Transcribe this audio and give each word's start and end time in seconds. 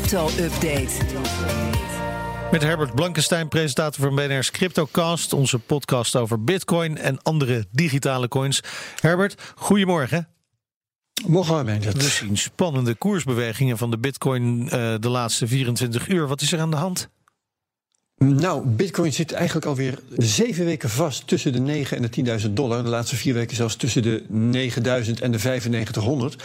crypto-update. 0.00 0.90
Met 2.50 2.62
Herbert 2.62 2.94
Blankenstein, 2.94 3.48
presentator 3.48 4.02
van 4.02 4.14
BNR's 4.14 4.50
CryptoCast, 4.50 5.32
onze 5.32 5.58
podcast 5.58 6.16
over 6.16 6.44
Bitcoin 6.44 6.98
en 6.98 7.22
andere 7.22 7.64
digitale 7.72 8.28
coins. 8.28 8.62
Herbert, 9.00 9.52
goedemorgen. 9.54 10.28
Morgen. 11.26 11.80
We 11.80 12.02
zien 12.02 12.36
spannende 12.36 12.94
koersbewegingen 12.94 13.78
van 13.78 13.90
de 13.90 13.98
Bitcoin 13.98 14.62
uh, 14.62 14.70
de 15.00 15.08
laatste 15.08 15.46
24 15.46 16.08
uur. 16.08 16.26
Wat 16.26 16.40
is 16.40 16.52
er 16.52 16.60
aan 16.60 16.70
de 16.70 16.76
hand? 16.76 17.08
Nou, 18.24 18.66
Bitcoin 18.66 19.12
zit 19.12 19.32
eigenlijk 19.32 19.66
alweer 19.66 19.98
zeven 20.16 20.64
weken 20.64 20.90
vast 20.90 21.26
tussen 21.26 21.52
de 21.52 21.60
9 21.60 21.96
en 21.96 22.10
de 22.10 22.40
10.000 22.46 22.50
dollar. 22.50 22.82
De 22.82 22.88
laatste 22.88 23.16
vier 23.16 23.34
weken 23.34 23.56
zelfs 23.56 23.76
tussen 23.76 24.02
de 24.02 24.22
9.000 24.22 24.30
en 25.20 25.32
de 25.32 25.38
9500. 25.42 26.42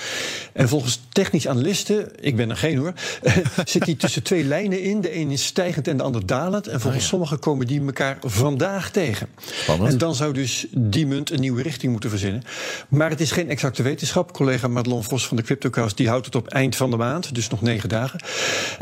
En 0.53 0.69
volgens 0.69 1.01
technisch 1.09 1.47
analisten, 1.47 2.11
ik 2.19 2.35
ben 2.35 2.49
er 2.49 2.57
geen 2.57 2.77
hoor, 2.77 2.93
zit 3.65 3.85
die 3.85 3.97
tussen 3.97 4.23
twee 4.23 4.43
lijnen 4.43 4.81
in. 4.81 5.01
De 5.01 5.15
een 5.15 5.31
is 5.31 5.45
stijgend 5.45 5.87
en 5.87 5.97
de 5.97 6.03
ander 6.03 6.25
dalend. 6.25 6.67
En 6.67 6.81
volgens 6.81 7.07
sommigen 7.07 7.39
komen 7.39 7.67
die 7.67 7.81
elkaar 7.85 8.17
vandaag 8.21 8.91
tegen. 8.91 9.27
Spannend. 9.39 9.91
En 9.91 9.97
dan 9.97 10.15
zou 10.15 10.33
dus 10.33 10.65
die 10.71 11.07
munt 11.07 11.31
een 11.31 11.39
nieuwe 11.39 11.61
richting 11.61 11.91
moeten 11.91 12.09
verzinnen. 12.09 12.43
Maar 12.89 13.09
het 13.09 13.21
is 13.21 13.31
geen 13.31 13.49
exacte 13.49 13.83
wetenschap. 13.83 14.33
Collega 14.33 14.67
Madelon 14.67 15.03
Vos 15.03 15.27
van 15.27 15.37
de 15.37 15.43
CryptoCast 15.43 15.97
die 15.97 16.09
houdt 16.09 16.25
het 16.25 16.35
op 16.35 16.47
eind 16.47 16.75
van 16.75 16.89
de 16.89 16.97
maand, 16.97 17.35
dus 17.35 17.49
nog 17.49 17.61
negen 17.61 17.89
dagen. 17.89 18.19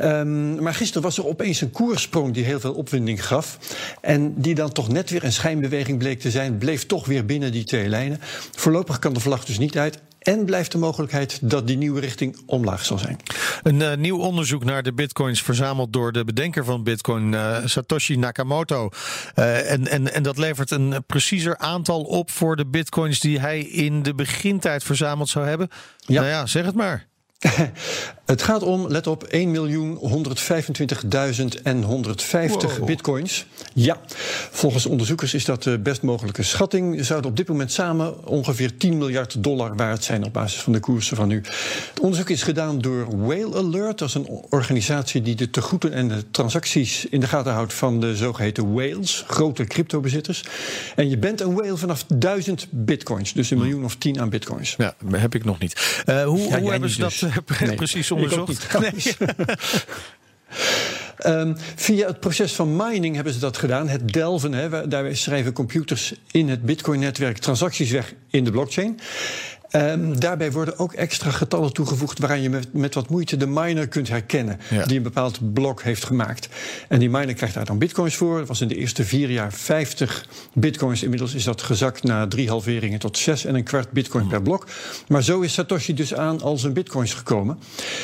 Um, 0.01 0.61
maar 0.61 0.73
gisteren 0.73 1.03
was 1.03 1.17
er 1.17 1.27
opeens 1.27 1.61
een 1.61 1.71
koersprong 1.71 2.33
die 2.33 2.43
heel 2.43 2.59
veel 2.59 2.81
opwinding 2.83 3.25
gaf. 3.25 3.57
En 4.01 4.33
die 4.41 4.55
dan 4.55 4.71
toch 4.71 4.89
net 4.89 5.09
weer 5.09 5.23
een 5.23 5.31
schijnbeweging 5.31 5.97
bleek 5.97 6.19
te 6.19 6.31
zijn, 6.31 6.57
bleef 6.57 6.85
toch 6.85 7.05
weer 7.05 7.25
binnen 7.25 7.51
die 7.51 7.63
twee 7.63 7.87
lijnen. 7.87 8.19
Voorlopig 8.55 8.99
kan 8.99 9.13
de 9.13 9.19
vlag 9.19 9.45
dus 9.45 9.57
niet 9.57 9.77
uit. 9.77 10.01
En 10.19 10.45
blijft 10.45 10.71
de 10.71 10.77
mogelijkheid 10.77 11.39
dat 11.41 11.67
die 11.67 11.77
nieuwe 11.77 11.99
richting 11.99 12.41
omlaag 12.45 12.85
zal 12.85 12.97
zijn. 12.97 13.17
Een 13.63 13.79
uh, 13.79 13.93
nieuw 13.93 14.17
onderzoek 14.17 14.63
naar 14.63 14.83
de 14.83 14.93
bitcoins 14.93 15.41
verzameld 15.41 15.93
door 15.93 16.11
de 16.11 16.23
bedenker 16.23 16.65
van 16.65 16.83
bitcoin, 16.83 17.33
uh, 17.33 17.57
Satoshi 17.65 18.15
Nakamoto. 18.15 18.89
Uh, 19.35 19.71
en, 19.71 19.87
en, 19.87 20.13
en 20.13 20.23
dat 20.23 20.37
levert 20.37 20.71
een 20.71 21.03
preciezer 21.07 21.57
aantal 21.57 22.01
op 22.01 22.31
voor 22.31 22.55
de 22.55 22.65
bitcoins 22.65 23.19
die 23.19 23.39
hij 23.39 23.59
in 23.59 24.03
de 24.03 24.15
begintijd 24.15 24.83
verzameld 24.83 25.29
zou 25.29 25.47
hebben. 25.47 25.67
Ja. 25.97 26.21
Nou 26.21 26.31
ja, 26.31 26.45
zeg 26.45 26.65
het 26.65 26.75
maar. 26.75 27.07
Het 28.25 28.41
gaat 28.41 28.63
om, 28.63 28.87
let 28.87 29.07
op, 29.07 29.27
1.125.150 29.35 29.35
wow. 32.49 32.85
bitcoins. 32.85 33.45
Ja, 33.73 33.97
volgens 34.51 34.85
onderzoekers 34.85 35.33
is 35.33 35.45
dat 35.45 35.63
de 35.63 35.79
best 35.79 36.01
mogelijke 36.01 36.43
schatting. 36.43 37.05
Zouden 37.05 37.29
op 37.29 37.37
dit 37.37 37.47
moment 37.47 37.71
samen 37.71 38.27
ongeveer 38.27 38.77
10 38.77 38.97
miljard 38.97 39.43
dollar 39.43 39.75
waard 39.75 40.03
zijn 40.03 40.25
op 40.25 40.33
basis 40.33 40.61
van 40.61 40.73
de 40.73 40.79
koersen 40.79 41.17
van 41.17 41.27
nu. 41.27 41.41
Het 41.89 41.99
onderzoek 42.01 42.29
is 42.29 42.43
gedaan 42.43 42.79
door 42.79 43.17
Whale 43.17 43.55
Alert. 43.57 43.97
Dat 43.97 44.07
is 44.07 44.13
een 44.13 44.27
organisatie 44.49 45.21
die 45.21 45.35
de 45.35 45.49
tegoeden 45.49 45.93
en 45.93 46.07
de 46.07 46.31
transacties 46.31 47.05
in 47.05 47.19
de 47.19 47.27
gaten 47.27 47.53
houdt 47.53 47.73
van 47.73 47.99
de 47.99 48.15
zogeheten 48.15 48.73
whales, 48.73 49.23
grote 49.27 49.63
cryptobezitters. 49.63 50.43
En 50.95 51.09
je 51.09 51.17
bent 51.17 51.41
een 51.41 51.53
whale 51.53 51.77
vanaf 51.77 52.05
1000 52.07 52.67
bitcoins, 52.69 53.33
dus 53.33 53.51
een 53.51 53.57
miljoen 53.57 53.83
of 53.83 53.95
10 53.95 54.21
aan 54.21 54.29
bitcoins. 54.29 54.75
Ja, 54.77 54.95
heb 55.11 55.35
ik 55.35 55.45
nog 55.45 55.59
niet. 55.59 56.03
Uh, 56.05 56.23
hoe, 56.23 56.39
ja, 56.39 56.59
hoe 56.59 56.71
hebben 56.71 56.89
ze 56.89 56.99
dus. 56.99 57.19
dat 57.19 57.32
nee, 57.59 57.75
precies 57.75 58.11
onderzocht? 58.11 58.67
Um, 61.25 61.55
via 61.75 62.07
het 62.07 62.19
proces 62.19 62.53
van 62.53 62.75
mining 62.75 63.15
hebben 63.15 63.33
ze 63.33 63.39
dat 63.39 63.57
gedaan. 63.57 63.89
Het 63.89 64.13
delven, 64.13 64.53
hè, 64.53 64.87
daar 64.87 65.15
schrijven 65.15 65.53
computers 65.53 66.13
in 66.31 66.49
het 66.49 66.61
Bitcoin-netwerk 66.61 67.37
transacties 67.37 67.91
weg 67.91 68.13
in 68.29 68.43
de 68.43 68.51
blockchain. 68.51 68.99
Um, 69.75 70.19
daarbij 70.19 70.51
worden 70.51 70.79
ook 70.79 70.93
extra 70.93 71.31
getallen 71.31 71.73
toegevoegd 71.73 72.19
waaraan 72.19 72.41
je 72.41 72.49
met, 72.49 72.73
met 72.73 72.93
wat 72.93 73.09
moeite 73.09 73.37
de 73.37 73.47
miner 73.47 73.87
kunt 73.87 74.09
herkennen 74.09 74.59
ja. 74.69 74.85
die 74.85 74.97
een 74.97 75.03
bepaald 75.03 75.53
blok 75.53 75.81
heeft 75.81 76.03
gemaakt. 76.03 76.49
En 76.87 76.99
die 76.99 77.09
miner 77.09 77.33
krijgt 77.33 77.55
daar 77.55 77.65
dan 77.65 77.77
bitcoins 77.77 78.15
voor. 78.15 78.37
Dat 78.37 78.47
was 78.47 78.61
in 78.61 78.67
de 78.67 78.75
eerste 78.75 79.03
vier 79.03 79.29
jaar 79.29 79.53
50 79.53 80.27
bitcoins. 80.53 81.03
Inmiddels 81.03 81.33
is 81.33 81.43
dat 81.43 81.61
gezakt 81.61 82.03
na 82.03 82.27
drie 82.27 82.49
halveringen 82.49 82.99
tot 82.99 83.17
zes 83.17 83.45
en 83.45 83.55
een 83.55 83.63
kwart 83.63 83.91
bitcoin 83.91 84.27
per 84.27 84.41
blok. 84.41 84.67
Maar 85.07 85.23
zo 85.23 85.41
is 85.41 85.53
Satoshi 85.53 85.93
dus 85.93 86.13
aan 86.13 86.41
al 86.41 86.57
zijn 86.57 86.73
bitcoins 86.73 87.13
gekomen. 87.13 87.59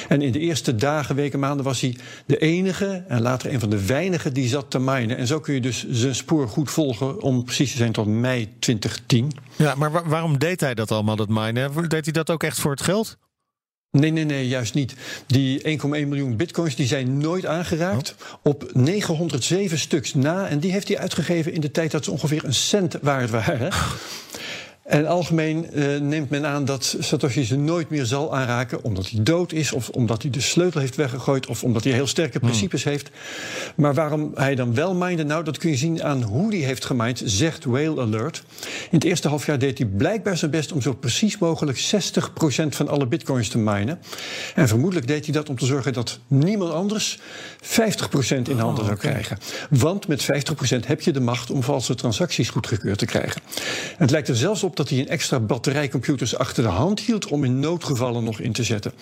En 0.07 0.21
in 0.21 0.31
de 0.31 0.39
eerste 0.39 0.75
dagen, 0.75 1.15
weken, 1.15 1.39
maanden 1.39 1.65
was 1.65 1.81
hij 1.81 1.95
de 2.25 2.37
enige 2.37 3.03
en 3.07 3.21
later 3.21 3.53
een 3.53 3.59
van 3.59 3.69
de 3.69 3.85
weinigen 3.85 4.33
die 4.33 4.47
zat 4.47 4.65
te 4.69 4.79
minen. 4.79 5.17
En 5.17 5.27
zo 5.27 5.39
kun 5.39 5.53
je 5.53 5.61
dus 5.61 5.89
zijn 5.89 6.15
spoor 6.15 6.47
goed 6.47 6.71
volgen 6.71 7.21
om 7.21 7.43
precies 7.43 7.71
te 7.71 7.77
zijn 7.77 7.91
tot 7.91 8.07
mei 8.07 8.49
2010. 8.59 9.31
Ja, 9.55 9.75
maar 9.75 9.91
wa 9.91 10.03
waarom 10.05 10.37
deed 10.37 10.59
hij 10.59 10.73
dat 10.73 10.91
allemaal, 10.91 11.15
dat 11.15 11.29
minen? 11.29 11.58
Deed 11.87 12.03
hij 12.03 12.13
dat 12.13 12.29
ook 12.29 12.43
echt 12.43 12.59
voor 12.59 12.71
het 12.71 12.81
geld? 12.81 13.17
Nee, 13.91 14.11
nee, 14.11 14.23
nee, 14.23 14.47
juist 14.47 14.73
niet. 14.73 14.93
Die 15.27 15.79
1,1 15.79 15.87
miljoen 15.87 16.35
bitcoins 16.35 16.75
die 16.75 16.87
zijn 16.87 17.17
nooit 17.17 17.45
aangeraakt. 17.45 18.15
Oh. 18.19 18.35
Op 18.43 18.69
907 18.73 19.77
stuks 19.77 20.13
na. 20.13 20.47
En 20.47 20.59
die 20.59 20.71
heeft 20.71 20.87
hij 20.87 20.97
uitgegeven 20.97 21.53
in 21.53 21.61
de 21.61 21.71
tijd 21.71 21.91
dat 21.91 22.03
ze 22.03 22.11
ongeveer 22.11 22.43
een 22.43 22.53
cent 22.53 22.97
waard 23.01 23.29
waren. 23.29 23.71
En 24.89 25.07
algemeen 25.07 25.67
uh, 25.73 25.99
neemt 25.99 26.29
men 26.29 26.45
aan 26.45 26.65
dat 26.65 26.95
Satoshi 26.99 27.43
ze 27.43 27.55
nooit 27.57 27.89
meer 27.89 28.05
zal 28.05 28.35
aanraken, 28.35 28.83
omdat 28.83 29.09
hij 29.09 29.23
dood 29.23 29.51
is, 29.51 29.71
of 29.71 29.89
omdat 29.89 30.21
hij 30.21 30.31
de 30.31 30.41
sleutel 30.41 30.79
heeft 30.79 30.95
weggegooid, 30.95 31.47
of 31.47 31.63
omdat 31.63 31.83
hij 31.83 31.93
heel 31.93 32.07
sterke 32.07 32.39
principes 32.39 32.83
hmm. 32.83 32.91
heeft. 32.91 33.09
Maar 33.75 33.93
waarom 33.93 34.31
hij 34.35 34.55
dan 34.55 34.73
wel 34.73 34.95
minde, 34.95 35.23
nou, 35.23 35.43
dat 35.43 35.57
kun 35.57 35.69
je 35.69 35.75
zien 35.75 36.03
aan 36.03 36.21
hoe 36.21 36.55
hij 36.55 36.65
heeft 36.65 36.85
gemined, 36.85 37.21
zegt 37.25 37.65
Whale 37.65 38.01
Alert. 38.01 38.43
In 38.63 38.97
het 38.97 39.03
eerste 39.03 39.27
halfjaar 39.27 39.59
deed 39.59 39.77
hij 39.77 39.87
blijkbaar 39.87 40.37
zijn 40.37 40.51
best 40.51 40.71
om 40.71 40.81
zo 40.81 40.93
precies 40.93 41.37
mogelijk 41.37 41.77
60% 41.77 41.81
van 42.69 42.87
alle 42.87 43.07
bitcoins 43.07 43.49
te 43.49 43.57
minen. 43.57 43.99
En 44.55 44.67
vermoedelijk 44.67 45.07
deed 45.07 45.25
hij 45.25 45.33
dat 45.33 45.49
om 45.49 45.57
te 45.57 45.65
zorgen 45.65 45.93
dat 45.93 46.19
niemand 46.27 46.71
anders 46.71 47.19
50% 47.19 47.21
in 48.27 48.59
handen 48.59 48.59
oh, 48.59 48.75
zou 48.75 48.91
okay. 48.91 48.95
krijgen. 48.95 49.37
Want 49.69 50.07
met 50.07 50.23
50% 50.23 50.25
heb 50.85 51.01
je 51.01 51.11
de 51.11 51.21
macht 51.21 51.51
om 51.51 51.63
valse 51.63 51.95
transacties 51.95 52.49
goedgekeurd 52.49 52.97
te 52.97 53.05
krijgen. 53.05 53.41
Het 53.97 54.11
lijkt 54.11 54.27
er 54.27 54.35
zelfs 54.35 54.63
op 54.63 54.77
dat 54.79 54.89
hij 54.89 54.99
een 54.99 55.07
extra 55.07 55.39
batterijcomputers 55.39 56.35
achter 56.35 56.63
de 56.63 56.69
hand 56.69 56.99
hield 56.99 57.27
om 57.27 57.43
in 57.43 57.59
noodgevallen 57.59 58.23
nog 58.23 58.39
in 58.39 58.51
te 58.51 58.63
zetten. 58.63 58.93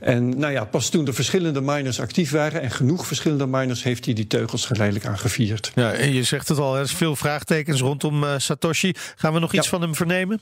En 0.00 0.38
nou 0.38 0.52
ja, 0.52 0.64
pas 0.64 0.88
toen 0.88 1.04
de 1.04 1.12
verschillende 1.12 1.60
miners 1.60 2.00
actief 2.00 2.30
waren 2.30 2.62
en 2.62 2.70
genoeg 2.70 3.06
verschillende 3.06 3.46
miners, 3.46 3.82
heeft 3.82 4.04
hij 4.04 4.14
die 4.14 4.26
teugels 4.26 4.66
geleidelijk 4.66 5.06
aangevierd. 5.06 5.72
Ja, 5.74 5.92
en 5.92 6.12
je 6.12 6.22
zegt 6.22 6.48
het 6.48 6.58
al, 6.58 6.76
er 6.76 6.82
is 6.82 6.92
veel 6.92 7.16
vraagtekens 7.16 7.80
rondom 7.80 8.22
uh, 8.22 8.34
Satoshi. 8.38 8.94
Gaan 9.16 9.32
we 9.32 9.38
nog 9.38 9.52
iets 9.52 9.64
ja. 9.64 9.70
van 9.70 9.80
hem 9.80 9.94
vernemen? 9.94 10.40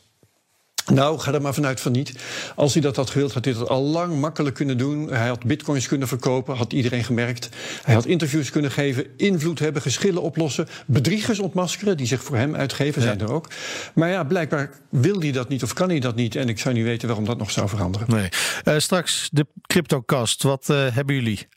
Nou, 0.93 1.19
ga 1.19 1.33
er 1.33 1.43
maar 1.43 1.55
vanuit 1.55 1.81
van 1.81 1.93
niet. 1.93 2.13
Als 2.55 2.73
hij 2.73 2.83
dat 2.83 2.97
had 2.97 3.11
gewild, 3.11 3.33
had 3.33 3.45
hij 3.45 3.55
dat 3.55 3.69
al 3.69 3.83
lang 3.83 4.21
makkelijk 4.21 4.55
kunnen 4.55 4.79
doen. 4.79 5.09
Hij 5.09 5.29
had 5.29 5.45
bitcoins 5.45 5.89
kunnen 5.89 6.09
verkopen, 6.09 6.57
had 6.57 6.73
iedereen 6.73 7.05
gemerkt. 7.05 7.49
Hij 7.83 7.95
had 7.95 8.07
interviews 8.07 8.51
kunnen 8.51 8.71
geven, 8.71 9.07
invloed 9.17 9.59
hebben, 9.59 9.83
geschillen 9.83 10.23
oplossen. 10.23 10.69
Bedriegers 10.87 11.39
ontmaskeren, 11.39 11.97
die 11.97 12.07
zich 12.07 12.23
voor 12.23 12.37
hem 12.37 12.57
uitgeven, 12.57 13.03
ja. 13.03 13.07
zijn 13.09 13.21
er 13.21 13.33
ook. 13.33 13.49
Maar 13.95 14.09
ja, 14.09 14.25
blijkbaar 14.25 14.71
wil 14.89 15.21
hij 15.21 15.33
dat 15.33 15.49
niet 15.49 15.63
of 15.63 15.73
kan 15.73 15.89
hij 15.89 16.01
dat 16.01 16.17
niet. 16.17 16.37
En 16.37 16.49
ik 16.49 16.59
zou 16.59 16.75
niet 16.75 16.85
weten 16.85 17.09
waarom 17.09 17.27
dat 17.27 17.39
nog 17.39 17.51
zou 17.51 17.69
veranderen. 17.69 18.07
Nee. 18.11 18.29
Uh, 18.65 18.79
straks 18.79 19.29
de 19.33 19.47
CryptoCast. 19.67 20.43
Wat 20.43 20.69
uh, 20.71 20.95
hebben 20.95 21.15
jullie? 21.15 21.49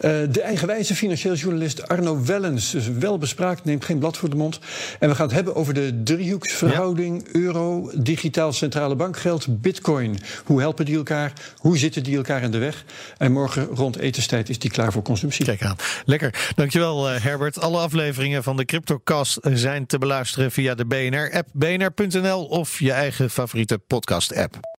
Uh, 0.00 0.10
de 0.30 0.40
eigenwijze 0.40 0.94
financieel 0.94 1.34
journalist 1.34 1.88
Arno 1.88 2.22
Wellens, 2.24 2.70
dus 2.70 2.88
wel 2.88 3.18
bespraakt, 3.18 3.64
neemt 3.64 3.84
geen 3.84 3.98
blad 3.98 4.16
voor 4.16 4.30
de 4.30 4.36
mond. 4.36 4.58
En 4.98 5.08
we 5.08 5.14
gaan 5.14 5.26
het 5.26 5.34
hebben 5.34 5.54
over 5.54 5.74
de 5.74 6.00
driehoeksverhouding 6.04 7.22
ja. 7.32 7.40
euro, 7.40 7.90
digitaal 7.94 8.52
centrale 8.52 8.96
bankgeld, 8.96 9.60
bitcoin. 9.60 10.18
Hoe 10.44 10.60
helpen 10.60 10.84
die 10.84 10.96
elkaar? 10.96 11.32
Hoe 11.56 11.78
zitten 11.78 12.02
die 12.02 12.16
elkaar 12.16 12.42
in 12.42 12.50
de 12.50 12.58
weg? 12.58 12.84
En 13.18 13.32
morgen 13.32 13.64
rond 13.64 13.96
etenstijd 13.96 14.48
is 14.48 14.58
die 14.58 14.70
klaar 14.70 14.92
voor 14.92 15.02
consumptie. 15.02 15.44
Kijk 15.44 15.62
aan. 15.62 15.76
Lekker. 16.04 16.52
Dankjewel 16.54 17.12
uh, 17.12 17.22
Herbert. 17.22 17.60
Alle 17.60 17.78
afleveringen 17.78 18.42
van 18.42 18.56
de 18.56 18.64
CryptoCast 18.64 19.38
zijn 19.52 19.86
te 19.86 19.98
beluisteren 19.98 20.50
via 20.50 20.74
de 20.74 20.86
BNR-app, 20.86 21.48
bnr.nl 21.52 22.44
of 22.44 22.78
je 22.78 22.92
eigen 22.92 23.30
favoriete 23.30 23.78
podcast-app. 23.78 24.72